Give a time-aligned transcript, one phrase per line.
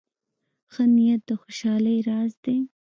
[0.73, 2.57] ښه نیت د خوشحالۍ راز دی.